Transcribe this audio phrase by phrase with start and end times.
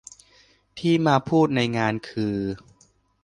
[0.79, 2.35] ที่มาพูดในงานคือ